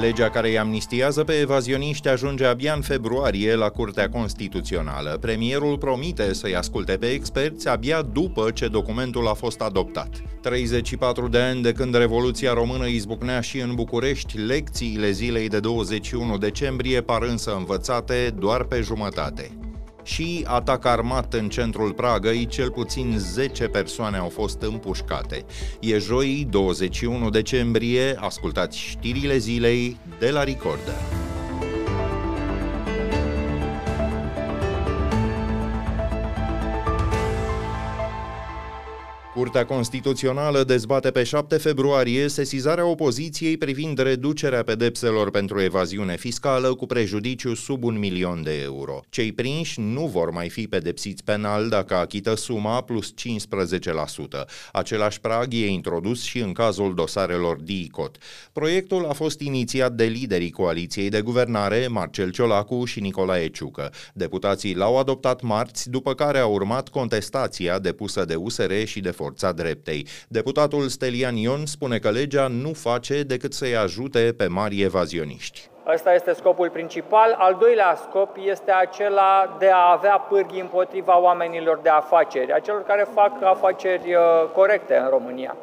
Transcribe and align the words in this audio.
Legea 0.00 0.30
care 0.30 0.48
îi 0.48 0.58
amnistiază 0.58 1.24
pe 1.24 1.32
evazioniști 1.32 2.08
ajunge 2.08 2.44
abia 2.44 2.72
în 2.72 2.80
februarie 2.80 3.54
la 3.54 3.68
Curtea 3.68 4.08
Constituțională. 4.08 5.18
Premierul 5.20 5.78
promite 5.78 6.34
să-i 6.34 6.56
asculte 6.56 6.96
pe 6.96 7.06
experți 7.06 7.68
abia 7.68 8.02
după 8.02 8.50
ce 8.50 8.68
documentul 8.68 9.28
a 9.28 9.34
fost 9.34 9.60
adoptat. 9.60 10.22
34 10.40 11.28
de 11.28 11.38
ani 11.38 11.62
de 11.62 11.72
când 11.72 11.94
Revoluția 11.94 12.52
Română 12.52 12.86
izbucnea 12.86 13.40
și 13.40 13.60
în 13.60 13.74
București, 13.74 14.38
lecțiile 14.38 15.10
zilei 15.10 15.48
de 15.48 15.60
21 15.60 16.38
decembrie 16.38 17.00
par 17.00 17.22
însă 17.22 17.54
învățate 17.56 18.34
doar 18.38 18.64
pe 18.64 18.80
jumătate 18.80 19.67
și 20.08 20.44
atac 20.46 20.84
armat 20.84 21.34
în 21.34 21.48
centrul 21.48 21.92
Pragăi, 21.92 22.46
cel 22.46 22.70
puțin 22.70 23.14
10 23.18 23.64
persoane 23.64 24.16
au 24.16 24.28
fost 24.28 24.62
împușcate. 24.62 25.44
E 25.80 25.98
joi, 25.98 26.46
21 26.50 27.30
decembrie, 27.30 28.16
ascultați 28.20 28.78
știrile 28.78 29.36
zilei 29.36 29.96
de 30.18 30.30
la 30.30 30.44
Recorder. 30.44 31.27
Curtea 39.38 39.64
Constituțională 39.64 40.64
dezbate 40.64 41.10
pe 41.10 41.22
7 41.22 41.56
februarie 41.56 42.28
sesizarea 42.28 42.86
opoziției 42.86 43.56
privind 43.56 43.98
reducerea 43.98 44.62
pedepselor 44.62 45.30
pentru 45.30 45.60
evaziune 45.60 46.16
fiscală 46.16 46.74
cu 46.74 46.86
prejudiciu 46.86 47.54
sub 47.54 47.84
un 47.84 47.98
milion 47.98 48.42
de 48.42 48.60
euro. 48.62 49.00
Cei 49.08 49.32
prinși 49.32 49.80
nu 49.80 50.06
vor 50.06 50.30
mai 50.30 50.48
fi 50.48 50.68
pedepsiți 50.68 51.24
penal 51.24 51.68
dacă 51.68 51.94
achită 51.94 52.34
suma 52.34 52.82
plus 52.82 53.12
15%. 53.12 53.14
Același 54.72 55.20
prag 55.20 55.54
e 55.54 55.66
introdus 55.66 56.22
și 56.22 56.38
în 56.38 56.52
cazul 56.52 56.94
dosarelor 56.94 57.56
DICOT. 57.56 58.16
Proiectul 58.52 59.06
a 59.08 59.12
fost 59.12 59.40
inițiat 59.40 59.92
de 59.92 60.04
liderii 60.04 60.50
coaliției 60.50 61.08
de 61.08 61.20
guvernare, 61.20 61.86
Marcel 61.86 62.30
Ciolacu 62.30 62.84
și 62.84 63.00
Nicolae 63.00 63.48
Ciucă. 63.48 63.92
Deputații 64.14 64.74
l-au 64.74 64.98
adoptat 64.98 65.42
marți, 65.42 65.90
după 65.90 66.14
care 66.14 66.38
a 66.38 66.46
urmat 66.46 66.88
contestația 66.88 67.78
depusă 67.78 68.24
de 68.24 68.34
USR 68.34 68.72
și 68.84 69.00
de 69.00 69.10
forța 69.28 69.52
dreptei. 69.52 70.06
Deputatul 70.28 70.88
Stelian 70.88 71.36
Ion 71.36 71.66
spune 71.66 71.98
că 71.98 72.10
legea 72.10 72.46
nu 72.46 72.72
face 72.72 73.22
decât 73.22 73.52
să-i 73.52 73.76
ajute 73.76 74.34
pe 74.36 74.46
mari 74.46 74.82
evazioniști. 74.82 75.58
Ăsta 75.94 76.14
este 76.14 76.32
scopul 76.32 76.70
principal. 76.70 77.34
Al 77.38 77.56
doilea 77.60 77.98
scop 78.08 78.36
este 78.44 78.70
acela 78.70 79.56
de 79.58 79.70
a 79.70 79.92
avea 79.92 80.18
pârghii 80.18 80.60
împotriva 80.60 81.20
oamenilor 81.20 81.78
de 81.82 81.88
afaceri, 81.88 82.52
a 82.52 82.58
celor 82.58 82.82
care 82.82 83.06
fac 83.14 83.32
afaceri 83.42 84.14
uh, 84.14 84.20
corecte 84.54 84.96
în 84.96 85.08
România 85.08 85.56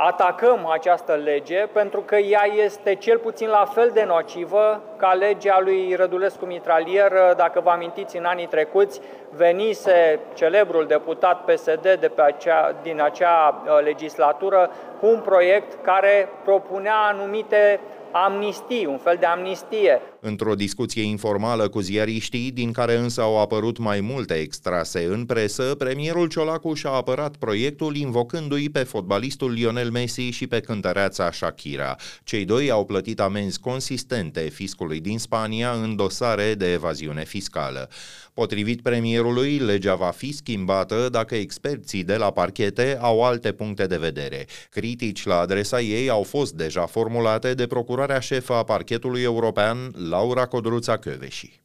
atacăm 0.00 0.66
această 0.66 1.12
lege 1.12 1.66
pentru 1.72 2.00
că 2.00 2.16
ea 2.16 2.44
este 2.64 2.94
cel 2.94 3.18
puțin 3.18 3.48
la 3.48 3.64
fel 3.64 3.90
de 3.94 4.04
nocivă 4.04 4.82
ca 4.96 5.12
legea 5.12 5.60
lui 5.60 5.94
Rădulescu 5.94 6.44
Mitralier. 6.44 7.12
Dacă 7.36 7.60
vă 7.60 7.70
amintiți, 7.70 8.16
în 8.16 8.24
anii 8.24 8.46
trecuți 8.46 9.00
venise 9.30 10.20
celebrul 10.34 10.86
deputat 10.86 11.44
PSD 11.44 11.96
de 12.00 12.10
pe 12.14 12.22
acea, 12.22 12.74
din 12.82 13.00
acea 13.00 13.62
uh, 13.64 13.84
legislatură 13.84 14.70
cu 15.00 15.06
un 15.06 15.20
proiect 15.20 15.84
care 15.84 16.28
propunea 16.44 16.96
anumite 16.96 17.80
amnistii, 18.10 18.86
un 18.86 18.98
fel 18.98 19.16
de 19.20 19.26
amnistie. 19.26 20.00
Într-o 20.20 20.54
discuție 20.54 21.02
informală 21.02 21.68
cu 21.68 21.80
ziariștii, 21.80 22.50
din 22.50 22.72
care 22.72 22.96
însă 22.96 23.20
au 23.20 23.40
apărut 23.40 23.78
mai 23.78 24.00
multe 24.00 24.34
extrase 24.34 25.04
în 25.04 25.24
presă, 25.24 25.74
premierul 25.78 26.28
Ciolacu 26.28 26.74
și-a 26.74 26.90
apărat 26.90 27.36
proiectul 27.36 27.96
invocându-i 27.96 28.68
pe 28.68 28.82
fotbalistul 28.82 29.50
Lionel 29.50 29.90
Messi 29.90 30.20
și 30.20 30.46
pe 30.46 30.60
cântăreața 30.60 31.32
Shakira. 31.32 31.96
Cei 32.24 32.44
doi 32.44 32.70
au 32.70 32.84
plătit 32.84 33.20
amenzi 33.20 33.60
consistente 33.60 34.40
fiscului 34.40 35.00
din 35.00 35.18
Spania 35.18 35.70
în 35.72 35.96
dosare 35.96 36.54
de 36.54 36.72
evaziune 36.72 37.24
fiscală. 37.24 37.88
Potrivit 38.34 38.82
premierului, 38.82 39.58
legea 39.58 39.94
va 39.94 40.10
fi 40.10 40.32
schimbată 40.32 41.08
dacă 41.10 41.34
experții 41.34 42.04
de 42.04 42.16
la 42.16 42.30
parchete 42.30 42.98
au 43.00 43.24
alte 43.24 43.52
puncte 43.52 43.86
de 43.86 43.96
vedere. 43.96 44.46
Critici 44.70 45.24
la 45.24 45.38
adresa 45.38 45.80
ei 45.80 46.08
au 46.08 46.22
fost 46.22 46.52
deja 46.54 46.86
formulate 46.86 47.54
de 47.54 47.66
procurarea 47.66 48.20
șefă 48.20 48.52
a 48.52 48.64
parchetului 48.64 49.22
european, 49.22 49.94
Laura 50.08 50.46
Codruța 50.46 50.96
Căveși. 50.96 51.60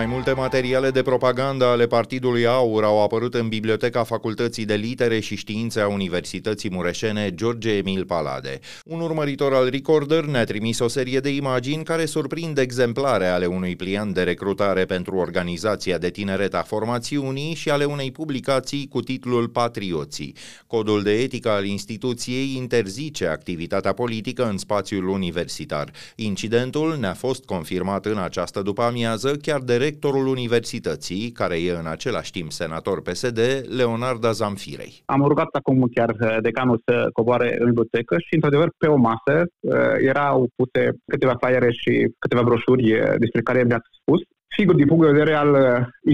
Mai 0.00 0.08
multe 0.08 0.32
materiale 0.32 0.90
de 0.90 1.02
propagandă 1.02 1.64
ale 1.64 1.86
Partidului 1.86 2.46
Aur 2.46 2.84
au 2.84 3.02
apărut 3.02 3.34
în 3.34 3.48
Biblioteca 3.48 4.04
Facultății 4.04 4.64
de 4.64 4.74
Litere 4.74 5.20
și 5.20 5.36
Științe 5.36 5.80
a 5.80 5.88
Universității 5.88 6.70
Mureșene 6.70 7.34
George 7.34 7.70
Emil 7.70 8.04
Palade. 8.04 8.58
Un 8.84 9.00
urmăritor 9.00 9.54
al 9.54 9.68
Recorder 9.68 10.24
ne-a 10.24 10.44
trimis 10.44 10.78
o 10.78 10.88
serie 10.88 11.18
de 11.18 11.34
imagini 11.34 11.84
care 11.84 12.04
surprind 12.04 12.58
exemplare 12.58 13.26
ale 13.26 13.46
unui 13.46 13.76
pliant 13.76 14.14
de 14.14 14.22
recrutare 14.22 14.84
pentru 14.84 15.16
organizația 15.16 15.98
de 15.98 16.10
tineret 16.10 16.54
a 16.54 16.62
formațiunii 16.62 17.54
și 17.54 17.70
ale 17.70 17.84
unei 17.84 18.10
publicații 18.10 18.88
cu 18.88 19.00
titlul 19.00 19.48
Patrioții. 19.48 20.34
Codul 20.66 21.02
de 21.02 21.12
etică 21.12 21.50
al 21.50 21.64
instituției 21.64 22.54
interzice 22.56 23.26
activitatea 23.26 23.92
politică 23.92 24.48
în 24.48 24.58
spațiul 24.58 25.08
universitar. 25.08 25.90
Incidentul 26.16 26.96
ne-a 27.00 27.14
fost 27.14 27.44
confirmat 27.44 28.06
în 28.06 28.18
această 28.18 28.62
după-amiază 28.62 29.36
chiar 29.36 29.60
de 29.60 29.76
rectorul 29.90 30.26
universității, 30.26 31.30
care 31.40 31.56
e 31.66 31.80
în 31.82 31.88
același 31.96 32.30
timp 32.36 32.50
senator 32.50 33.02
PSD, 33.02 33.40
Leonarda 33.78 34.30
Zamfirei. 34.30 34.94
Am 35.04 35.22
rugat 35.30 35.50
acum 35.60 35.78
chiar 35.94 36.10
uh, 36.10 36.36
decanul 36.48 36.82
să 36.86 36.94
coboare 37.12 37.48
în 37.58 37.66
bibliotecă 37.66 38.14
și, 38.18 38.34
într-adevăr, 38.34 38.68
pe 38.78 38.86
o 38.86 38.96
masă 38.96 39.34
uh, 39.42 39.94
erau 40.12 40.36
puse 40.56 40.82
câteva 41.12 41.34
flyere 41.42 41.70
și 41.80 41.92
câteva 42.22 42.42
broșuri 42.42 42.86
uh, 42.92 43.14
despre 43.18 43.40
care 43.48 43.64
mi-ați 43.64 43.90
spus. 44.00 44.20
Sigur, 44.56 44.74
din 44.74 44.86
punct 44.86 45.04
de 45.04 45.12
vedere 45.12 45.34
al 45.34 45.52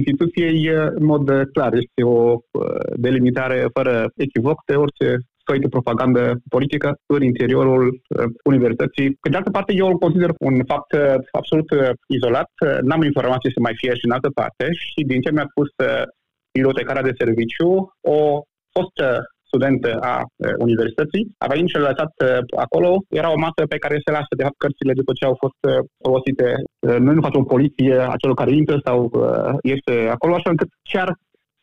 instituției, 0.00 0.58
în 0.98 1.04
mod 1.12 1.26
clar, 1.52 1.72
este 1.74 2.02
o 2.02 2.38
delimitare 3.06 3.58
fără 3.72 3.94
echivoc 4.16 4.58
de 4.66 4.74
orice 4.74 5.08
soi 5.46 5.58
de 5.58 5.74
propagandă 5.76 6.22
politică 6.48 6.88
în 7.06 7.22
interiorul 7.22 7.84
uh, 7.88 8.24
universității. 8.44 9.08
Pe 9.22 9.28
de 9.28 9.36
altă 9.36 9.50
parte, 9.50 9.72
eu 9.74 9.86
îl 9.86 9.98
consider 10.04 10.30
un 10.48 10.56
fapt 10.72 10.92
uh, 10.92 11.14
absolut 11.30 11.70
uh, 11.70 11.90
izolat. 12.16 12.50
N-am 12.82 13.02
informații 13.02 13.52
să 13.52 13.60
mai 13.60 13.74
fie 13.80 13.94
și 13.94 14.04
în 14.04 14.16
altă 14.16 14.30
parte 14.40 14.66
și 14.72 15.00
din 15.10 15.20
ce 15.20 15.30
mi-a 15.32 15.48
spus 15.50 15.68
bibliotecara 16.56 17.02
de 17.02 17.18
serviciu, 17.22 17.70
o 18.16 18.18
fostă 18.74 19.06
studentă 19.48 19.90
a 20.12 20.16
universității, 20.66 21.24
a 21.38 21.46
venit 21.52 21.68
și 21.68 21.76
a 21.76 21.86
lăsat 21.88 22.12
acolo. 22.64 22.90
Era 23.20 23.30
o 23.32 23.42
masă 23.46 23.60
pe 23.68 23.82
care 23.84 23.96
se 24.04 24.10
lasă, 24.16 24.32
de 24.36 24.42
fapt, 24.42 24.58
cărțile 24.64 24.92
după 25.00 25.12
ce 25.18 25.24
au 25.24 25.36
fost 25.42 25.60
folosite. 26.04 26.48
Noi 27.06 27.14
nu 27.14 27.26
facem 27.26 27.40
o 27.40 27.52
poliție 27.54 27.94
a 28.12 28.14
celor 28.20 28.36
care 28.36 28.52
intră 28.60 28.76
sau 28.84 28.98
este 29.74 29.94
acolo, 30.16 30.34
așa 30.34 30.50
încât 30.50 30.70
chiar 30.90 31.08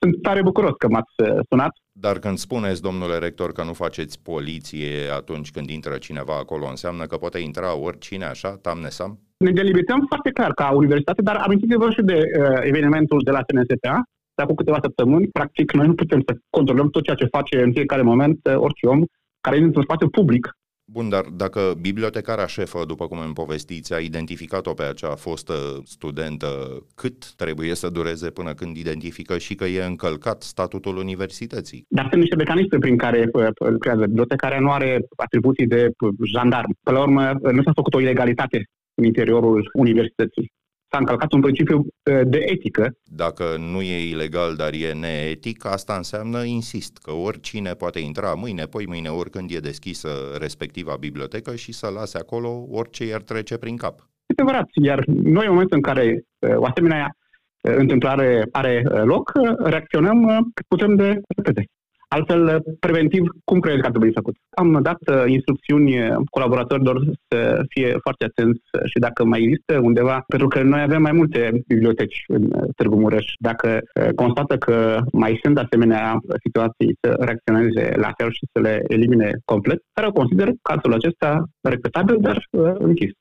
sunt 0.03 0.22
tare 0.22 0.41
bucuros 0.41 0.75
că 0.78 0.88
m-ați 0.90 1.14
sunat 1.50 1.74
dar 2.00 2.19
când 2.19 2.38
spuneți, 2.38 2.81
domnule 2.81 3.18
rector, 3.18 3.52
că 3.52 3.64
nu 3.64 3.74
faceți 3.74 4.22
poliție 4.22 5.09
atunci 5.19 5.52
când 5.52 5.69
intră 5.69 5.96
cineva 5.97 6.36
acolo, 6.38 6.66
înseamnă 6.68 7.03
că 7.06 7.18
poate 7.18 7.40
intra 7.40 7.78
oricine 7.78 8.25
așa, 8.25 8.52
tamne 8.62 8.90
sam? 8.90 9.19
Ne 9.38 9.52
delimităm 9.52 10.06
foarte 10.08 10.30
clar 10.30 10.53
ca 10.53 10.75
universitate, 10.75 11.22
dar 11.22 11.36
amintiți-vă 11.36 11.90
și 11.91 12.02
de 12.02 12.18
uh, 12.18 12.59
evenimentul 12.62 13.22
de 13.24 13.31
la 13.31 13.41
SNSPA, 13.47 14.03
de 14.36 14.44
acum 14.44 14.56
câteva 14.56 14.80
săptămâni. 14.81 15.28
Practic, 15.28 15.72
noi 15.72 15.88
nu 15.88 15.94
putem 15.94 16.22
să 16.28 16.38
controlăm 16.50 16.90
tot 16.90 17.03
ceea 17.03 17.16
ce 17.16 17.35
face 17.38 17.62
în 17.62 17.72
fiecare 17.74 18.02
moment 18.02 18.40
uh, 18.44 18.56
orice 18.56 18.88
om 18.88 19.03
care 19.41 19.56
e 19.56 19.59
într-un 19.59 19.84
spațiu 19.84 20.09
public 20.09 20.50
Bun, 20.93 21.09
dar 21.09 21.25
dacă 21.43 21.61
bibliotecara 21.81 22.47
șefă, 22.47 22.83
după 22.87 23.07
cum 23.07 23.19
îmi 23.25 23.33
povestiți, 23.33 23.93
a 23.93 23.99
identificat-o 23.99 24.73
pe 24.73 24.83
acea 24.83 25.15
fostă 25.15 25.53
studentă, 25.83 26.47
cât 26.95 27.33
trebuie 27.35 27.73
să 27.75 27.89
dureze 27.89 28.29
până 28.29 28.53
când 28.53 28.78
identifică 28.78 29.37
și 29.37 29.55
că 29.55 29.66
e 29.66 29.84
încălcat 29.84 30.41
statutul 30.41 30.97
universității? 30.97 31.85
Dar 31.87 32.07
sunt 32.09 32.22
niște 32.22 32.35
mecanisme 32.35 32.78
prin 32.78 32.97
care 32.97 33.29
uh, 33.34 33.47
lucrează. 33.57 34.05
Bibliotecarea 34.05 34.59
nu 34.59 34.72
are 34.72 35.05
atribuții 35.16 35.67
de 35.67 35.91
jandarm. 36.23 36.78
Până 36.84 36.97
la 36.97 37.03
urmă, 37.03 37.51
nu 37.51 37.63
s-a 37.63 37.72
făcut 37.75 37.93
o 37.93 37.99
ilegalitate 37.99 38.69
în 38.93 39.03
interiorul 39.03 39.69
universității 39.73 40.51
s-a 40.93 40.99
încălcat 40.99 41.31
un 41.31 41.41
principiu 41.41 41.78
uh, 41.78 42.22
de 42.25 42.37
etică. 42.45 42.97
Dacă 43.03 43.43
nu 43.59 43.81
e 43.81 44.09
ilegal, 44.09 44.55
dar 44.55 44.73
e 44.73 44.93
neetic, 44.93 45.66
asta 45.66 45.93
înseamnă, 45.95 46.43
insist, 46.43 46.97
că 46.97 47.11
oricine 47.11 47.72
poate 47.73 47.99
intra 47.99 48.34
mâine, 48.34 48.63
poi 48.66 48.85
mâine, 48.87 49.09
oricând 49.09 49.51
e 49.51 49.69
deschisă 49.72 50.09
respectiva 50.40 50.95
bibliotecă 50.99 51.55
și 51.55 51.72
să 51.72 51.87
lase 51.87 52.17
acolo 52.17 52.67
orice 52.69 53.05
i-ar 53.05 53.22
trece 53.22 53.57
prin 53.57 53.78
cap. 53.78 53.95
Este 54.25 54.41
adevărat, 54.41 54.67
iar 54.84 55.03
noi 55.05 55.45
în 55.45 55.51
momentul 55.51 55.78
în 55.78 55.84
care 55.90 56.23
uh, 56.40 56.55
o 56.55 56.66
asemenea 56.66 57.16
uh, 57.61 57.75
întâmplare 57.78 58.47
are 58.51 58.81
loc, 59.03 59.31
reacționăm 59.63 60.49
cât 60.53 60.66
putem 60.67 60.96
de 60.96 61.22
repede. 61.35 61.63
Altfel, 62.15 62.63
preventiv, 62.79 63.23
cum 63.43 63.59
crezi 63.59 63.79
că 63.79 63.85
ar 63.85 63.91
trebui 63.91 64.11
făcut? 64.13 64.35
Am 64.55 64.79
dat 64.81 64.99
uh, 65.11 65.23
instrucțiuni 65.27 65.91
colaboratorilor 66.29 66.97
să 67.27 67.61
fie 67.69 67.97
foarte 68.01 68.23
atenți 68.25 68.61
și 68.91 68.99
dacă 68.99 69.23
mai 69.23 69.41
există 69.41 69.79
undeva, 69.79 70.23
pentru 70.27 70.47
că 70.47 70.61
noi 70.61 70.81
avem 70.81 71.01
mai 71.01 71.11
multe 71.11 71.63
biblioteci 71.67 72.23
în 72.27 72.43
Târgu 72.75 72.95
Mureș. 72.99 73.25
Dacă 73.39 73.79
constată 74.15 74.57
că 74.57 74.99
mai 75.11 75.39
sunt 75.43 75.57
asemenea 75.57 76.19
situații, 76.43 76.97
să 77.01 77.15
reacționeze 77.19 77.93
la 77.95 78.11
fel 78.17 78.31
și 78.31 78.47
să 78.53 78.59
le 78.59 78.83
elimine 78.87 79.31
complet, 79.45 79.79
care 79.93 80.09
consider 80.13 80.49
cazul 80.61 80.93
acesta 80.93 81.43
repetabil, 81.61 82.17
dar 82.21 82.47
închis. 82.77 83.11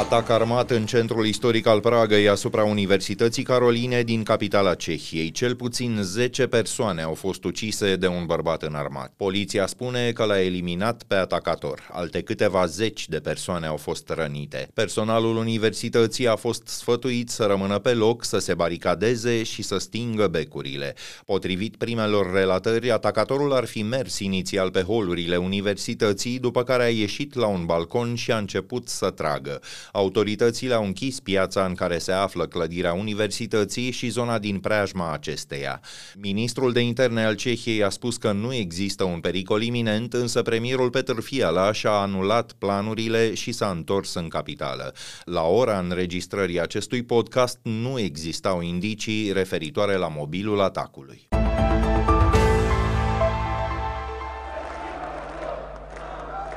Atac 0.00 0.28
armat 0.28 0.70
în 0.70 0.86
centrul 0.86 1.26
istoric 1.26 1.66
al 1.66 1.80
Pragăi 1.80 2.28
asupra 2.28 2.64
Universității 2.64 3.42
Caroline 3.42 4.02
din 4.02 4.22
capitala 4.22 4.74
Cehiei. 4.74 5.30
Cel 5.30 5.54
puțin 5.54 5.98
10 6.02 6.46
persoane 6.46 7.02
au 7.02 7.14
fost 7.14 7.44
ucise 7.44 7.96
de 7.96 8.06
un 8.06 8.26
bărbat 8.26 8.62
înarmat. 8.62 9.12
Poliția 9.16 9.66
spune 9.66 10.12
că 10.12 10.24
l-a 10.24 10.40
eliminat 10.40 11.02
pe 11.02 11.14
atacator. 11.14 11.88
Alte 11.92 12.22
câteva 12.22 12.66
zeci 12.66 13.08
de 13.08 13.18
persoane 13.18 13.66
au 13.66 13.76
fost 13.76 14.08
rănite. 14.08 14.68
Personalul 14.74 15.36
universității 15.36 16.28
a 16.28 16.36
fost 16.36 16.68
sfătuit 16.68 17.28
să 17.30 17.44
rămână 17.44 17.78
pe 17.78 17.92
loc, 17.92 18.24
să 18.24 18.38
se 18.38 18.54
baricadeze 18.54 19.42
și 19.42 19.62
să 19.62 19.78
stingă 19.78 20.26
becurile. 20.26 20.94
Potrivit 21.26 21.76
primelor 21.76 22.32
relatări, 22.32 22.90
atacatorul 22.90 23.52
ar 23.52 23.64
fi 23.64 23.82
mers 23.82 24.18
inițial 24.18 24.70
pe 24.70 24.82
holurile 24.82 25.36
universității, 25.36 26.38
după 26.38 26.62
care 26.62 26.82
a 26.82 26.88
ieșit 26.90 27.34
la 27.34 27.46
un 27.46 27.64
balcon 27.64 28.14
și 28.14 28.32
a 28.32 28.36
început 28.36 28.88
să 28.88 29.10
tragă. 29.10 29.60
Autoritățile 29.92 30.74
au 30.74 30.84
închis 30.84 31.20
piața 31.20 31.64
în 31.64 31.74
care 31.74 31.98
se 31.98 32.12
află 32.12 32.46
clădirea 32.46 32.92
universității 32.92 33.90
și 33.90 34.08
zona 34.08 34.38
din 34.38 34.58
preajma 34.58 35.12
acesteia. 35.12 35.80
Ministrul 36.14 36.72
de 36.72 36.80
interne 36.80 37.24
al 37.24 37.34
Cehiei 37.34 37.84
a 37.84 37.88
spus 37.88 38.16
că 38.16 38.32
nu 38.32 38.54
există 38.54 39.04
un 39.04 39.20
pericol 39.20 39.62
iminent, 39.62 40.12
însă 40.12 40.42
premierul 40.42 40.90
Petr 40.90 41.20
Fialaș 41.20 41.78
și-a 41.78 41.90
anulat 41.90 42.52
planurile 42.52 43.34
și 43.34 43.52
s-a 43.52 43.70
întors 43.70 44.14
în 44.14 44.28
capitală. 44.28 44.94
La 45.24 45.42
ora 45.42 45.78
înregistrării 45.78 46.60
acestui 46.60 47.02
podcast 47.02 47.58
nu 47.62 47.98
existau 47.98 48.60
indicii 48.60 49.32
referitoare 49.32 49.96
la 49.96 50.08
mobilul 50.08 50.60
atacului. 50.60 51.28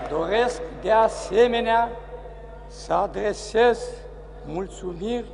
Doresc 0.10 0.62
de 0.82 0.92
asemenea 0.92 2.03
să 2.74 2.94
adresez 2.94 3.80
mulțumiri 4.46 5.26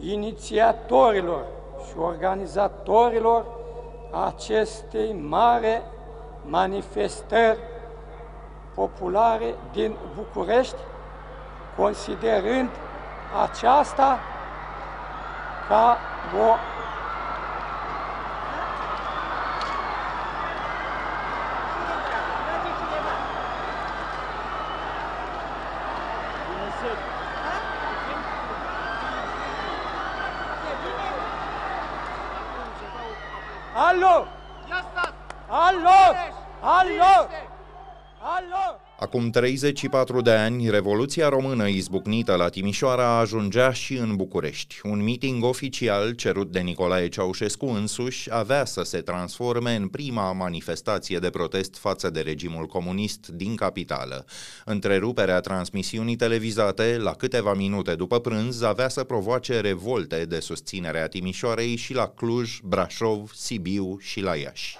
inițiatorilor 0.00 1.44
și 1.88 1.98
organizatorilor 1.98 3.46
acestei 4.26 5.12
mare 5.12 5.82
manifestări 6.44 7.58
populare 8.74 9.54
din 9.72 9.96
București, 10.14 10.76
considerând 11.76 12.70
aceasta 13.42 14.18
ca 15.68 15.96
o 16.46 16.54
Acum 38.98 39.30
34 39.30 40.20
de 40.20 40.30
ani, 40.30 40.70
Revoluția 40.70 41.28
Română 41.28 41.68
izbucnită 41.68 42.34
la 42.34 42.48
Timișoara 42.48 43.18
ajungea 43.18 43.72
și 43.72 43.96
în 43.96 44.16
București. 44.16 44.80
Un 44.82 45.02
meeting 45.04 45.44
oficial 45.44 46.12
cerut 46.12 46.52
de 46.52 46.60
Nicolae 46.60 47.08
Ceaușescu 47.08 47.66
însuși 47.66 48.28
avea 48.32 48.64
să 48.64 48.82
se 48.82 49.00
transforme 49.00 49.74
în 49.74 49.88
prima 49.88 50.32
manifestație 50.32 51.18
de 51.18 51.30
protest 51.30 51.76
față 51.76 52.10
de 52.10 52.20
regimul 52.20 52.66
comunist 52.66 53.28
din 53.28 53.54
capitală. 53.54 54.24
Întreruperea 54.64 55.40
transmisiunii 55.40 56.16
televizate, 56.16 56.96
la 56.98 57.12
câteva 57.12 57.54
minute 57.54 57.94
după 57.94 58.20
prânz, 58.20 58.62
avea 58.62 58.88
să 58.88 59.04
provoace 59.04 59.60
revolte 59.60 60.24
de 60.24 60.40
susținere 60.40 61.00
a 61.00 61.08
Timișoarei 61.08 61.76
și 61.76 61.94
la 61.94 62.08
Cluj, 62.08 62.60
Brașov, 62.62 63.30
Sibiu 63.34 63.96
și 64.00 64.20
la 64.20 64.34
Iași. 64.34 64.76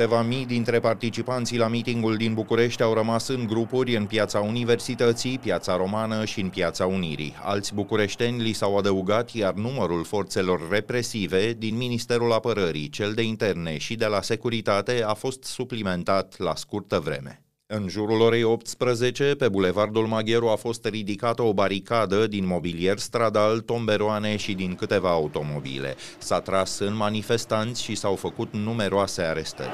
Câteva 0.00 0.22
mii 0.22 0.46
dintre 0.46 0.80
participanții 0.80 1.58
la 1.58 1.68
mitingul 1.68 2.16
din 2.16 2.34
București 2.34 2.82
au 2.82 2.94
rămas 2.94 3.28
în 3.28 3.46
grupuri 3.46 3.96
în 3.96 4.06
piața 4.06 4.40
Universității, 4.40 5.38
piața 5.38 5.76
Romană 5.76 6.24
și 6.24 6.40
în 6.40 6.48
piața 6.48 6.86
Unirii. 6.86 7.34
Alți 7.42 7.74
bucureșteni 7.74 8.42
li 8.42 8.52
s-au 8.52 8.76
adăugat, 8.78 9.30
iar 9.30 9.52
numărul 9.52 10.04
forțelor 10.04 10.68
represive 10.70 11.52
din 11.52 11.76
Ministerul 11.76 12.32
Apărării, 12.32 12.88
cel 12.88 13.12
de 13.12 13.22
interne 13.22 13.78
și 13.78 13.94
de 13.94 14.06
la 14.06 14.22
securitate 14.22 15.02
a 15.06 15.14
fost 15.14 15.44
suplimentat 15.44 16.38
la 16.38 16.54
scurtă 16.54 16.98
vreme. 16.98 17.42
În 17.72 17.88
jurul 17.88 18.20
orei 18.20 18.42
18, 18.42 19.34
pe 19.38 19.48
Bulevardul 19.48 20.06
Magheru 20.06 20.48
a 20.48 20.56
fost 20.56 20.84
ridicată 20.84 21.42
o 21.42 21.52
baricadă 21.52 22.26
din 22.26 22.46
mobilier 22.46 22.98
stradal, 22.98 23.60
tomberoane 23.60 24.36
și 24.36 24.52
din 24.52 24.74
câteva 24.74 25.10
automobile. 25.10 25.94
S-a 26.18 26.40
tras 26.40 26.78
în 26.78 26.96
manifestanți 26.96 27.82
și 27.82 27.94
s-au 27.94 28.14
făcut 28.14 28.48
numeroase 28.52 29.22
arestări. 29.22 29.70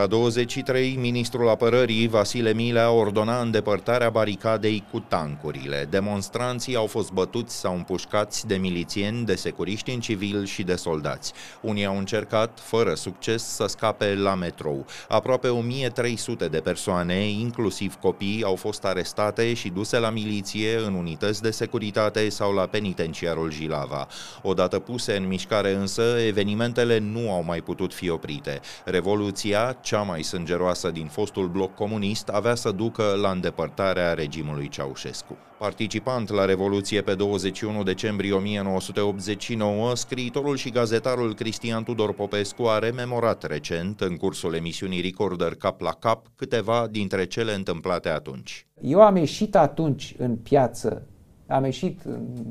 Ora 0.00 0.08
23, 0.08 0.96
ministrul 1.00 1.48
apărării 1.48 2.08
Vasile 2.08 2.52
Milea 2.52 2.90
ordona 2.90 3.40
îndepărtarea 3.40 4.10
baricadei 4.10 4.84
cu 4.90 5.00
tancurile. 5.00 5.86
Demonstranții 5.90 6.76
au 6.76 6.86
fost 6.86 7.12
bătuți 7.12 7.56
sau 7.56 7.74
împușcați 7.74 8.46
de 8.46 8.56
milițieni, 8.56 9.24
de 9.24 9.34
securiști 9.34 9.90
în 9.90 10.00
civil 10.00 10.44
și 10.44 10.62
de 10.62 10.74
soldați. 10.74 11.32
Unii 11.60 11.86
au 11.86 11.98
încercat, 11.98 12.58
fără 12.62 12.94
succes, 12.94 13.44
să 13.44 13.66
scape 13.66 14.14
la 14.14 14.34
metrou. 14.34 14.86
Aproape 15.08 15.48
1300 15.48 16.48
de 16.48 16.58
persoane, 16.58 17.28
inclusiv 17.28 17.94
copii, 17.94 18.42
au 18.44 18.54
fost 18.54 18.84
arestate 18.84 19.54
și 19.54 19.68
duse 19.68 19.98
la 19.98 20.10
miliție, 20.10 20.76
în 20.86 20.94
unități 20.94 21.42
de 21.42 21.50
securitate 21.50 22.28
sau 22.28 22.52
la 22.52 22.66
penitenciarul 22.66 23.52
Jilava. 23.52 24.06
Odată 24.42 24.78
puse 24.78 25.16
în 25.16 25.26
mișcare 25.26 25.72
însă, 25.72 26.02
evenimentele 26.26 26.98
nu 26.98 27.32
au 27.32 27.42
mai 27.46 27.60
putut 27.60 27.94
fi 27.94 28.10
oprite. 28.10 28.60
Revoluția, 28.84 29.76
cea 29.90 30.02
mai 30.02 30.22
sângeroasă 30.22 30.90
din 30.90 31.06
fostul 31.06 31.48
bloc 31.48 31.74
comunist, 31.74 32.28
avea 32.28 32.54
să 32.54 32.70
ducă 32.70 33.02
la 33.22 33.30
îndepărtarea 33.30 34.12
regimului 34.12 34.68
Ceaușescu. 34.68 35.36
Participant 35.58 36.28
la 36.28 36.44
Revoluție 36.44 37.00
pe 37.00 37.14
21 37.14 37.82
decembrie 37.82 38.32
1989, 38.32 39.94
scriitorul 39.94 40.56
și 40.56 40.70
gazetarul 40.70 41.34
Cristian 41.34 41.82
Tudor 41.82 42.12
Popescu 42.12 42.62
a 42.62 42.78
rememorat 42.78 43.42
recent, 43.42 44.00
în 44.00 44.16
cursul 44.16 44.54
emisiunii 44.54 45.00
Recorder 45.00 45.54
Cap 45.54 45.80
la 45.80 45.92
Cap, 45.98 46.26
câteva 46.36 46.86
dintre 46.90 47.24
cele 47.26 47.54
întâmplate 47.54 48.08
atunci. 48.08 48.66
Eu 48.80 49.02
am 49.02 49.16
ieșit 49.16 49.56
atunci 49.56 50.14
în 50.18 50.36
piață, 50.36 51.02
am 51.46 51.64
ieșit 51.64 52.00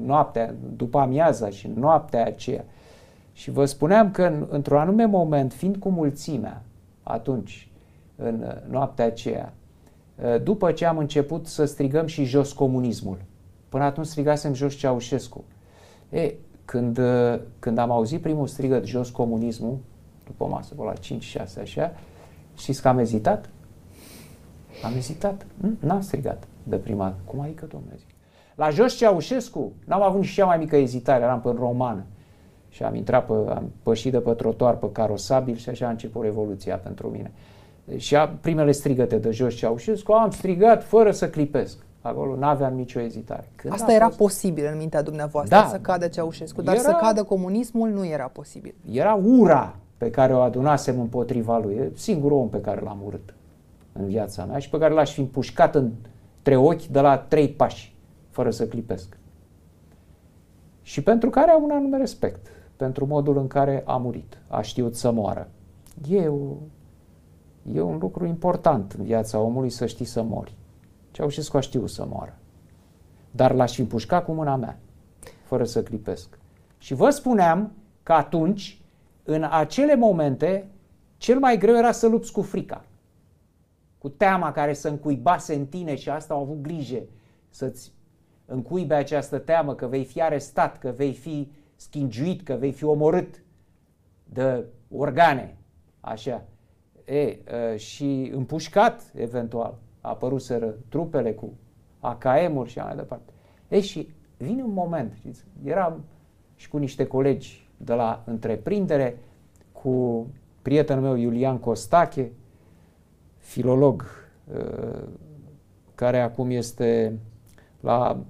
noaptea, 0.05 0.55
după 0.75 0.99
amiaza 0.99 1.49
și 1.49 1.69
noaptea 1.75 2.25
aceea, 2.25 2.65
și 3.33 3.51
vă 3.51 3.65
spuneam 3.65 4.11
că 4.11 4.47
într-un 4.49 4.77
anume 4.77 5.05
moment, 5.05 5.53
fiind 5.53 5.77
cu 5.77 5.89
mulțimea, 5.89 6.63
atunci, 7.09 7.69
în 8.15 8.43
uh, 8.47 8.71
noaptea 8.71 9.05
aceea, 9.05 9.53
uh, 10.23 10.41
după 10.43 10.71
ce 10.71 10.85
am 10.85 10.97
început 10.97 11.47
să 11.47 11.65
strigăm 11.65 12.05
și 12.05 12.23
jos 12.23 12.53
comunismul. 12.53 13.17
Până 13.69 13.83
atunci 13.83 14.07
strigasem 14.07 14.53
jos 14.53 14.73
Ceaușescu. 14.73 15.43
E, 16.09 16.33
când, 16.65 16.97
uh, 16.97 17.39
când 17.59 17.77
am 17.77 17.91
auzit 17.91 18.21
primul 18.21 18.47
strigăt 18.47 18.85
jos 18.85 19.09
comunismul, 19.09 19.77
după 20.25 20.45
masă, 20.45 20.73
la 20.77 20.93
5-6 20.93 21.61
așa, 21.61 21.93
știți 22.57 22.81
că 22.81 22.87
am 22.87 22.97
ezitat? 22.97 23.49
Am 24.83 24.93
ezitat. 24.95 25.45
N-am 25.79 26.01
strigat 26.01 26.47
de 26.63 26.75
prima 26.75 27.15
Cum 27.25 27.39
adică, 27.39 27.65
domnule? 27.65 27.95
Zic. 27.97 28.07
La 28.55 28.69
jos 28.69 28.93
Ceaușescu 28.93 29.71
n-am 29.85 30.01
avut 30.01 30.19
nici 30.19 30.33
cea 30.33 30.45
mai 30.45 30.57
mică 30.57 30.75
ezitare, 30.75 31.23
eram 31.23 31.41
pe 31.41 31.49
romană 31.49 32.05
și 32.69 32.83
am 32.83 32.95
intrat 32.95 33.25
pe, 33.25 33.33
am 33.33 33.71
pășit 33.83 34.11
de 34.11 34.19
pe 34.19 34.31
trotuar 34.31 34.75
pe 34.75 34.91
carosabil 34.91 35.55
și 35.55 35.69
așa 35.69 35.87
a 35.87 35.89
început 35.89 36.23
revoluția 36.23 36.77
pentru 36.77 37.07
mine. 37.07 37.31
Și 37.97 38.15
a, 38.15 38.27
primele 38.27 38.71
strigăte 38.71 39.17
de 39.17 39.31
jos 39.31 39.53
Ceaușescu 39.53 40.11
am 40.11 40.31
strigat 40.31 40.83
fără 40.83 41.11
să 41.11 41.29
clipesc. 41.29 41.77
Acolo 42.01 42.35
nu 42.35 42.45
aveam 42.45 42.73
nicio 42.73 42.99
ezitare. 42.99 43.49
Când 43.55 43.73
Asta 43.73 43.93
era 43.93 44.05
fost... 44.05 44.17
posibil 44.17 44.69
în 44.71 44.77
mintea 44.77 45.01
dumneavoastră, 45.01 45.55
da, 45.55 45.67
să 45.67 45.77
cadă 45.77 46.07
Ceaușescu, 46.07 46.61
dar 46.61 46.73
era, 46.73 46.83
să 46.83 46.97
cadă 47.01 47.23
comunismul 47.23 47.89
nu 47.89 48.05
era 48.05 48.25
posibil. 48.25 48.75
Era 48.91 49.13
ura 49.23 49.75
pe 49.97 50.09
care 50.09 50.33
o 50.33 50.39
adunasem 50.39 50.99
împotriva 50.99 51.57
lui. 51.57 51.75
E 51.75 51.91
singurul 51.95 52.37
om 52.37 52.49
pe 52.49 52.61
care 52.61 52.81
l-am 52.81 52.99
urât 53.05 53.33
în 53.91 54.05
viața 54.07 54.45
mea 54.45 54.59
și 54.59 54.69
pe 54.69 54.77
care 54.77 54.93
l-aș 54.93 55.13
fi 55.13 55.19
împușcat 55.19 55.75
între 55.75 56.55
ochi 56.55 56.85
de 56.85 56.99
la 56.99 57.17
trei 57.17 57.49
pași, 57.49 57.95
fără 58.29 58.51
să 58.51 58.67
clipesc. 58.67 59.17
Și 60.81 61.03
pentru 61.03 61.29
care 61.29 61.51
am 61.51 61.63
un 61.63 61.71
anume 61.71 61.97
respect, 61.97 62.47
pentru 62.79 63.05
modul 63.05 63.37
în 63.37 63.47
care 63.47 63.83
a 63.85 63.97
murit, 63.97 64.37
a 64.47 64.61
știut 64.61 64.95
să 64.95 65.11
moară. 65.11 65.49
E, 66.09 66.27
o, 66.27 66.55
e 67.73 67.81
un 67.81 67.97
lucru 67.97 68.25
important 68.25 68.91
în 68.91 69.03
viața 69.03 69.39
omului 69.39 69.69
să 69.69 69.85
știi 69.85 70.05
să 70.05 70.21
mori. 70.21 70.57
Ceaușescu 71.11 71.57
a 71.57 71.59
știut 71.59 71.89
să 71.89 72.05
moară. 72.09 72.37
Dar 73.31 73.53
l-aș 73.53 73.73
fi 73.73 73.81
împușcat 73.81 74.25
cu 74.25 74.31
mâna 74.31 74.55
mea, 74.55 74.79
fără 75.43 75.63
să 75.63 75.83
clipesc. 75.83 76.39
Și 76.77 76.93
vă 76.93 77.09
spuneam 77.09 77.71
că 78.03 78.13
atunci, 78.13 78.81
în 79.23 79.47
acele 79.49 79.95
momente, 79.95 80.67
cel 81.17 81.39
mai 81.39 81.57
greu 81.57 81.75
era 81.77 81.91
să 81.91 82.07
lupți 82.07 82.31
cu 82.31 82.41
frica. 82.41 82.85
Cu 83.97 84.09
teama 84.09 84.51
care 84.51 84.73
să 84.73 84.89
încuibase 84.89 85.55
în 85.55 85.65
tine 85.65 85.95
și 85.95 86.09
asta 86.09 86.33
au 86.33 86.41
avut 86.41 86.61
grijă 86.61 87.01
să-ți 87.49 87.91
încuibe 88.45 88.93
această 88.93 89.37
teamă 89.37 89.75
că 89.75 89.87
vei 89.87 90.05
fi 90.05 90.21
arestat, 90.21 90.77
că 90.77 90.93
vei 90.95 91.13
fi 91.13 91.51
schingiuit, 91.79 92.43
că 92.43 92.53
vei 92.53 92.71
fi 92.71 92.83
omorât 92.83 93.43
de 94.23 94.65
organe, 94.89 95.57
așa. 95.99 96.43
E, 97.05 97.37
și 97.77 98.31
împușcat, 98.33 99.11
eventual 99.15 99.77
apăruseră 100.01 100.75
trupele 100.89 101.33
cu 101.33 101.53
AKM-uri 101.99 102.69
și 102.69 102.79
așa 102.79 102.87
mai 102.87 102.97
departe. 102.97 103.33
Ei, 103.67 103.81
și 103.81 104.09
vine 104.37 104.63
un 104.63 104.73
moment, 104.73 105.13
știți, 105.15 105.43
eram 105.63 106.03
și 106.55 106.69
cu 106.69 106.77
niște 106.77 107.05
colegi 107.07 107.67
de 107.77 107.93
la 107.93 108.23
întreprindere, 108.25 109.17
cu 109.71 110.27
prietenul 110.61 111.03
meu 111.03 111.15
Iulian 111.15 111.57
Costache, 111.57 112.31
filolog, 113.37 114.05
uh, 114.53 115.07
care 115.95 116.19
acum 116.19 116.49
este 116.49 117.19
la 117.79 118.23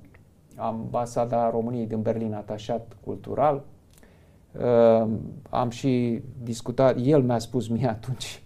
ambasada 0.59 1.49
României 1.49 1.85
din 1.85 2.01
Berlin, 2.01 2.33
atașat 2.33 2.97
cultural. 3.05 3.63
Uh, 4.59 5.07
am 5.49 5.69
și 5.69 6.21
discutat, 6.43 6.95
el 7.01 7.21
mi-a 7.21 7.39
spus 7.39 7.67
mie 7.67 7.87
atunci 7.87 8.43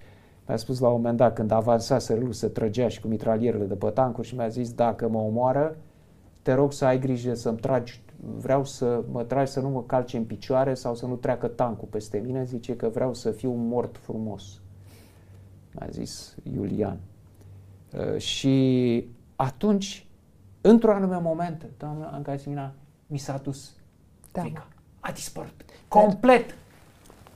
mi-a 0.48 0.58
spus 0.58 0.79
la 0.79 0.88
un 0.88 0.93
moment 0.96 1.17
dat, 1.17 1.34
când 1.34 1.51
avansa 1.51 2.00
să 2.00 2.27
să 2.29 2.48
trăgea 2.48 2.88
și 2.88 3.01
cu 3.01 3.08
mitralierele 3.08 3.65
de 3.65 3.75
pe 3.75 3.89
tancuri 3.89 4.27
și 4.27 4.36
mi-a 4.36 4.48
zis, 4.48 4.74
dacă 4.74 5.10
mă 5.10 5.17
omoară, 5.17 5.77
te 6.41 6.53
rog 6.53 6.74
să 6.74 6.86
ai 6.86 7.00
grijă 7.00 7.34
să-mi 7.34 7.58
tragi, 7.58 8.01
vreau 8.38 8.65
să 8.65 9.03
mă 9.12 9.24
tragi 9.24 9.51
să 9.51 9.60
nu 9.60 9.70
mă 9.70 9.84
calce 9.84 10.17
în 10.17 10.24
picioare 10.24 10.74
sau 10.74 10.96
să 10.96 11.05
nu 11.05 11.15
treacă 11.15 11.48
tancul 11.48 11.88
peste 11.91 12.17
mine, 12.17 12.43
zice 12.43 12.75
că 12.75 12.89
vreau 12.89 13.13
să 13.13 13.32
fiu 13.32 13.51
mort 13.51 13.98
frumos. 13.98 14.62
Mi-a 15.72 15.88
zis 15.91 16.36
Iulian. 16.53 17.00
Uh, 17.93 18.17
și 18.17 19.08
atunci, 19.36 20.08
într-un 20.63 20.93
anume 20.93 21.20
moment, 21.22 21.65
doamna 21.77 22.08
Ancasimina, 22.08 22.74
mi 23.08 23.17
s-a 23.17 23.38
dus 23.38 23.74
da. 24.32 24.41
frica. 24.41 24.67
A 25.00 25.12
dispărut. 25.12 25.65
Complet. 25.88 26.55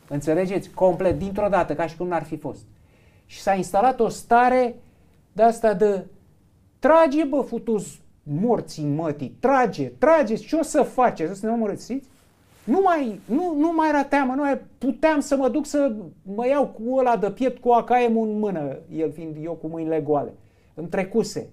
Înțelegeți? 0.08 0.70
Complet, 0.70 1.18
dintr-o 1.18 1.48
dată, 1.48 1.76
ca 1.76 1.88
și 1.88 1.98
cum 1.98 2.08
n-ar 2.08 2.24
fi 2.24 2.38
fost 2.38 2.66
și 3.28 3.40
s-a 3.40 3.54
instalat 3.54 4.00
o 4.00 4.08
stare 4.08 4.76
de 5.32 5.42
asta 5.44 5.74
de 5.74 6.06
trage 6.80 7.24
bă 7.24 7.42
futus 7.42 8.00
morții 8.24 8.86
mătii, 8.86 9.38
trage, 9.40 9.88
trageți, 9.88 10.44
ce 10.44 10.56
o 10.56 10.64
să 10.64 10.82
faceți? 10.82 11.40
Să 11.40 11.46
ne 11.46 11.52
omorâți, 11.52 12.02
nu 12.64 12.80
mai, 12.84 13.20
nu, 13.26 13.56
nu 13.58 13.74
mai 13.76 13.90
era 13.90 14.04
teamă, 14.04 14.34
nu 14.34 14.42
mai 14.42 14.62
puteam 14.78 15.20
să 15.20 15.36
mă 15.36 15.50
duc 15.50 15.66
să 15.66 15.96
mă 16.22 16.48
iau 16.48 16.68
cu 16.68 16.96
ăla 16.96 17.18
de 17.18 17.32
piept 17.32 17.62
cu 17.62 17.70
AKM 17.70 18.18
în 18.18 18.40
mână, 18.40 18.78
el 18.92 19.12
fiind 19.12 19.36
eu 19.42 19.54
cu 19.54 19.68
mâinile 19.68 20.02
goale. 20.02 20.34
Îmi 20.74 20.88
trecuse 20.88 21.50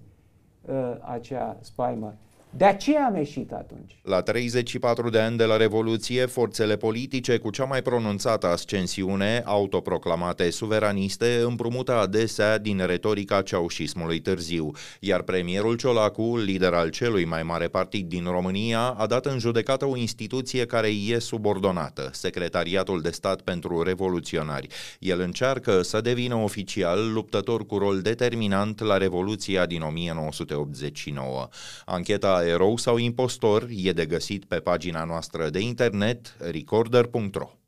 uh, 0.65 0.95
acea 1.01 1.57
spaimă. 1.61 2.13
De 2.57 2.65
aceea 2.65 3.05
am 3.05 3.15
ieșit 3.15 3.51
atunci. 3.51 3.99
La 4.01 4.21
34 4.21 5.09
de 5.09 5.19
ani 5.19 5.37
de 5.37 5.43
la 5.43 5.57
Revoluție, 5.57 6.25
forțele 6.25 6.77
politice 6.77 7.37
cu 7.37 7.49
cea 7.49 7.63
mai 7.63 7.81
pronunțată 7.81 8.47
ascensiune, 8.47 9.41
autoproclamate 9.45 10.49
suveraniste, 10.49 11.41
împrumută 11.45 11.93
adesea 11.93 12.57
din 12.57 12.85
retorica 12.85 13.41
ceaușismului 13.41 14.19
târziu, 14.19 14.71
iar 14.99 15.21
premierul 15.21 15.75
Ciolacu, 15.75 16.37
lider 16.37 16.73
al 16.73 16.89
celui 16.89 17.25
mai 17.25 17.43
mare 17.43 17.67
partid 17.67 18.07
din 18.07 18.23
România, 18.23 18.79
a 18.79 19.05
dat 19.05 19.25
în 19.25 19.39
judecată 19.39 19.85
o 19.85 19.97
instituție 19.97 20.65
care 20.65 20.87
e 20.87 21.19
subordonată, 21.19 22.09
Secretariatul 22.13 23.01
de 23.01 23.09
Stat 23.09 23.41
pentru 23.41 23.81
Revoluționari. 23.81 24.67
El 24.99 25.19
încearcă 25.19 25.81
să 25.81 26.01
devină 26.01 26.35
oficial 26.35 27.13
luptător 27.13 27.65
cu 27.65 27.77
rol 27.77 28.01
determinant 28.01 28.79
la 28.79 28.97
Revoluția 28.97 29.65
din 29.65 29.81
1989. 29.81 31.47
Ancheta 31.85 32.43
erou 32.45 32.77
sau 32.77 32.97
impostor 32.97 33.67
e 33.69 33.91
de 33.91 34.05
găsit 34.05 34.45
pe 34.45 34.59
pagina 34.59 35.03
noastră 35.03 35.49
de 35.49 35.59
internet 35.59 36.35
recorder.ro. 36.39 37.64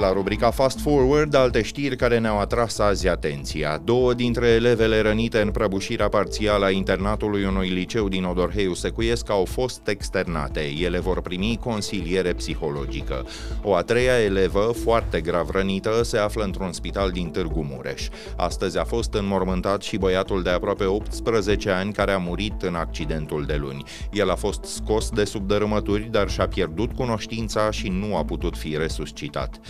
La 0.00 0.12
rubrica 0.12 0.50
Fast 0.50 0.80
Forward, 0.80 1.34
alte 1.34 1.62
știri 1.62 1.96
care 1.96 2.18
ne-au 2.18 2.38
atras 2.38 2.78
azi 2.78 3.08
atenția. 3.08 3.80
Două 3.84 4.14
dintre 4.14 4.46
elevele 4.46 5.00
rănite 5.00 5.40
în 5.40 5.50
prăbușirea 5.50 6.08
parțială 6.08 6.64
a 6.64 6.70
internatului 6.70 7.44
unui 7.44 7.68
liceu 7.68 8.08
din 8.08 8.24
Odorheiu 8.24 8.74
Secuiesc 8.74 9.30
au 9.30 9.44
fost 9.44 9.88
externate. 9.88 10.60
Ele 10.80 10.98
vor 10.98 11.20
primi 11.20 11.58
consiliere 11.60 12.32
psihologică. 12.32 13.26
O 13.62 13.74
a 13.74 13.82
treia 13.82 14.22
elevă, 14.22 14.72
foarte 14.82 15.20
grav 15.20 15.50
rănită, 15.50 16.02
se 16.02 16.18
află 16.18 16.44
într-un 16.44 16.72
spital 16.72 17.10
din 17.10 17.30
Târgu 17.30 17.66
Mureș. 17.70 18.08
Astăzi 18.36 18.78
a 18.78 18.84
fost 18.84 19.14
înmormântat 19.14 19.82
și 19.82 19.96
băiatul 19.96 20.42
de 20.42 20.50
aproape 20.50 20.84
18 20.84 21.70
ani 21.70 21.92
care 21.92 22.12
a 22.12 22.18
murit 22.18 22.62
în 22.62 22.74
accidentul 22.74 23.44
de 23.44 23.56
luni. 23.60 23.82
El 24.12 24.30
a 24.30 24.36
fost 24.36 24.64
scos 24.64 25.10
de 25.10 25.24
sub 25.24 25.46
dărâmături, 25.46 26.08
dar 26.10 26.30
și-a 26.30 26.48
pierdut 26.48 26.92
cunoștința 26.92 27.70
și 27.70 27.88
nu 27.88 28.16
a 28.16 28.24
putut 28.24 28.56
fi 28.56 28.76
resuscitat. 28.76 29.60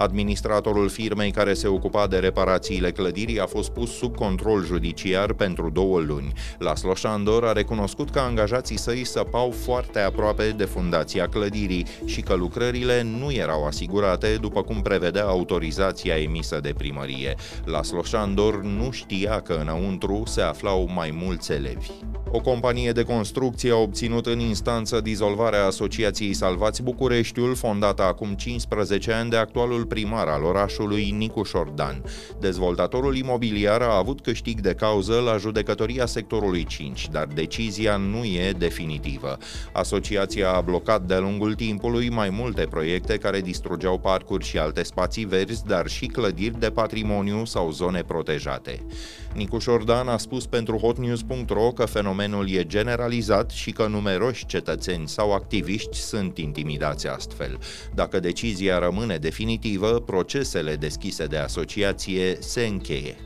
Administratorul 0.00 0.88
firmei 0.88 1.30
care 1.30 1.54
se 1.54 1.66
ocupa 1.66 2.06
de 2.06 2.16
reparațiile 2.16 2.90
clădirii 2.90 3.40
a 3.40 3.46
fost 3.46 3.70
pus 3.70 3.96
sub 3.96 4.16
control 4.16 4.64
judiciar 4.64 5.32
pentru 5.32 5.70
două 5.70 6.00
luni. 6.00 6.32
Laslo 6.58 6.94
Șandor 6.94 7.44
a 7.44 7.52
recunoscut 7.52 8.10
că 8.10 8.18
angajații 8.18 8.78
săi 8.78 9.04
săpau 9.04 9.50
foarte 9.50 9.98
aproape 9.98 10.54
de 10.56 10.64
fundația 10.64 11.28
clădirii 11.28 11.86
și 12.04 12.20
că 12.20 12.34
lucrările 12.34 13.02
nu 13.02 13.32
erau 13.32 13.66
asigurate 13.66 14.36
după 14.40 14.62
cum 14.62 14.82
prevedea 14.82 15.24
autorizația 15.24 16.16
emisă 16.16 16.58
de 16.60 16.74
primărie. 16.76 17.34
Laslo 17.64 18.02
Șandor 18.02 18.62
nu 18.62 18.90
știa 18.90 19.40
că 19.40 19.52
înăuntru 19.52 20.22
se 20.26 20.40
aflau 20.40 20.90
mai 20.94 21.10
mulți 21.22 21.52
elevi. 21.52 21.90
O 22.30 22.40
companie 22.40 22.92
de 22.92 23.02
construcție 23.02 23.72
a 23.72 23.76
obținut 23.76 24.26
în 24.26 24.38
instanță 24.38 25.00
dizolvarea 25.00 25.66
Asociației 25.66 26.34
Salvați 26.34 26.82
Bucureștiul, 26.82 27.54
fondată 27.54 28.02
acum 28.02 28.34
15 28.34 29.12
ani 29.12 29.30
de 29.30 29.36
actualul 29.36 29.86
primar 29.88 30.28
al 30.28 30.44
orașului, 30.44 31.10
Nicu 31.10 31.42
Șordan. 31.42 32.02
Dezvoltatorul 32.40 33.16
imobiliar 33.16 33.82
a 33.82 33.96
avut 33.96 34.20
câștig 34.20 34.60
de 34.60 34.74
cauză 34.74 35.20
la 35.20 35.36
judecătoria 35.36 36.06
sectorului 36.06 36.64
5, 36.64 37.08
dar 37.08 37.26
decizia 37.26 37.96
nu 37.96 38.24
e 38.24 38.54
definitivă. 38.58 39.36
Asociația 39.72 40.52
a 40.52 40.60
blocat 40.60 41.02
de-a 41.02 41.18
lungul 41.18 41.54
timpului 41.54 42.10
mai 42.10 42.30
multe 42.30 42.66
proiecte 42.70 43.16
care 43.16 43.40
distrugeau 43.40 43.98
parcuri 43.98 44.44
și 44.44 44.58
alte 44.58 44.82
spații 44.82 45.24
verzi, 45.24 45.64
dar 45.66 45.86
și 45.86 46.06
clădiri 46.06 46.60
de 46.60 46.70
patrimoniu 46.70 47.44
sau 47.44 47.70
zone 47.70 48.02
protejate. 48.02 48.86
Nicu 49.34 49.58
Șordan 49.58 50.08
a 50.08 50.16
spus 50.16 50.46
pentru 50.46 50.76
hotnews.ro 50.76 51.70
că 51.70 51.84
fenomenul 51.84 52.50
e 52.50 52.64
generalizat 52.64 53.50
și 53.50 53.70
că 53.70 53.86
numeroși 53.86 54.46
cetățeni 54.46 55.08
sau 55.08 55.32
activiști 55.32 55.96
sunt 55.96 56.38
intimidați 56.38 57.08
astfel. 57.08 57.58
Dacă 57.94 58.20
decizia 58.20 58.78
rămâne 58.78 59.16
definitivă, 59.16 59.77
procesele 60.04 60.76
deschise 60.76 61.26
de 61.26 61.36
asociație 61.36 62.38
se 62.40 62.60
încheie. 62.60 63.16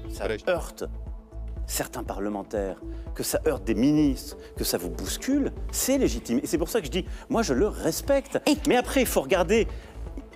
certains 1.67 2.03
parlementaires, 2.03 2.79
que 3.15 3.23
ça 3.23 3.41
heurte 3.47 3.65
des 3.65 3.75
ministres, 3.75 4.37
que 4.57 4.65
ça 4.65 4.79
vous 4.79 4.91
bouscule, 4.91 5.53
c'est 5.71 5.99
légitime. 5.99 6.39
Et 6.43 6.47
c'est 6.47 6.59
pour 6.59 6.69
ça 6.69 6.81
que 6.81 6.87
je 6.87 6.91
dis, 6.91 7.07
moi 7.29 7.43
je 7.43 7.55
le 7.55 7.69
respecte. 7.69 8.39
Mais 8.69 8.77
après, 8.77 9.01
il 9.01 9.07
faut 9.07 9.23
regarder 9.23 9.67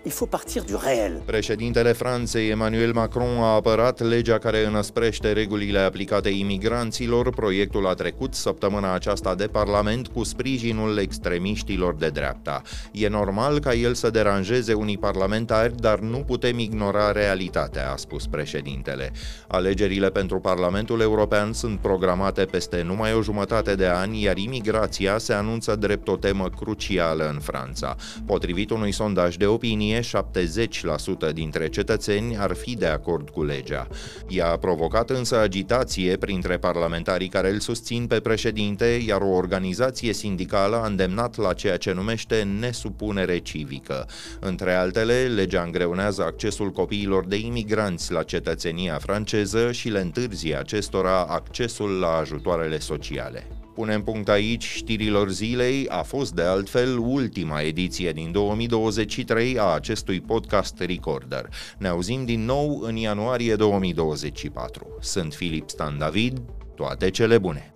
Il 0.06 0.12
faut 0.12 0.30
partir 0.30 0.62
du 0.62 0.74
réel. 0.76 1.22
Președintele 1.24 1.92
Franței 1.92 2.48
Emmanuel 2.48 2.92
Macron 2.92 3.38
a 3.38 3.54
apărat 3.54 4.00
legea 4.00 4.38
care 4.38 4.66
înăsprește 4.66 5.32
regulile 5.32 5.78
aplicate 5.78 6.28
imigranților. 6.28 7.30
Proiectul 7.30 7.86
a 7.86 7.94
trecut 7.94 8.34
săptămâna 8.34 8.94
aceasta 8.94 9.34
de 9.34 9.46
Parlament 9.46 10.08
cu 10.08 10.22
sprijinul 10.22 10.98
extremiștilor 10.98 11.94
de 11.94 12.08
dreapta. 12.08 12.62
E 12.92 13.08
normal 13.08 13.58
ca 13.58 13.74
el 13.74 13.94
să 13.94 14.10
deranjeze 14.10 14.72
unii 14.72 14.98
parlamentari, 14.98 15.76
dar 15.76 15.98
nu 15.98 16.18
putem 16.18 16.58
ignora 16.58 17.12
realitatea, 17.12 17.92
a 17.92 17.96
spus 17.96 18.26
președintele. 18.26 19.12
Alegerile 19.48 20.10
pentru 20.10 20.38
Parlamentul 20.38 21.00
European 21.00 21.52
sunt 21.52 21.78
programate 21.78 22.44
peste 22.44 22.82
numai 22.82 23.14
o 23.14 23.22
jumătate 23.22 23.74
de 23.74 23.86
ani, 23.86 24.22
iar 24.22 24.36
imigrația 24.36 25.18
se 25.18 25.32
anunță 25.32 25.76
drept 25.76 26.08
o 26.08 26.16
temă 26.16 26.48
crucială 26.56 27.28
în 27.28 27.38
Franța. 27.38 27.96
Potrivit 28.26 28.70
unui 28.70 28.92
sondaj 28.92 29.36
de 29.36 29.46
opinie, 29.46 29.94
70% 30.00 31.32
dintre 31.32 31.68
cetățeni 31.68 32.36
ar 32.38 32.54
fi 32.54 32.74
de 32.76 32.86
acord 32.86 33.30
cu 33.30 33.44
legea. 33.44 33.88
Ea 34.28 34.50
a 34.50 34.56
provocat 34.56 35.10
însă 35.10 35.38
agitație 35.38 36.16
printre 36.16 36.56
parlamentarii 36.58 37.28
care 37.28 37.50
îl 37.50 37.60
susțin 37.60 38.06
pe 38.06 38.20
președinte, 38.20 38.84
iar 39.06 39.20
o 39.20 39.34
organizație 39.34 40.12
sindicală 40.12 40.76
a 40.76 40.86
îndemnat 40.86 41.36
la 41.36 41.52
ceea 41.52 41.76
ce 41.76 41.92
numește 41.92 42.48
nesupunere 42.60 43.38
civică. 43.38 44.06
Între 44.40 44.74
altele, 44.74 45.22
legea 45.22 45.62
îngreunează 45.62 46.22
accesul 46.22 46.70
copiilor 46.70 47.26
de 47.26 47.36
imigranți 47.36 48.12
la 48.12 48.22
cetățenia 48.22 48.98
franceză 48.98 49.72
și 49.72 49.88
le 49.88 50.00
întârzie 50.00 50.56
acestora 50.56 51.24
accesul 51.24 51.98
la 51.98 52.16
ajutoarele 52.16 52.78
sociale. 52.78 53.55
Punem 53.76 54.02
punct 54.02 54.28
aici 54.28 54.64
știrilor 54.64 55.30
zilei, 55.30 55.88
a 55.88 56.02
fost 56.02 56.34
de 56.34 56.42
altfel 56.42 56.98
ultima 56.98 57.60
ediție 57.60 58.12
din 58.12 58.32
2023 58.32 59.58
a 59.58 59.64
acestui 59.64 60.20
podcast 60.20 60.78
Recorder. 60.78 61.48
Ne 61.78 61.88
auzim 61.88 62.24
din 62.24 62.44
nou 62.44 62.80
în 62.80 62.96
ianuarie 62.96 63.54
2024. 63.54 64.86
Sunt 65.00 65.34
Filip 65.34 65.68
Stan 65.68 65.98
David, 65.98 66.42
toate 66.74 67.10
cele 67.10 67.38
bune! 67.38 67.74